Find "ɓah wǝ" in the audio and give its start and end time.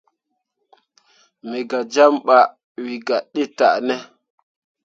2.25-2.93